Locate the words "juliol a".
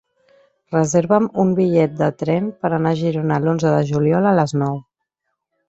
3.93-4.35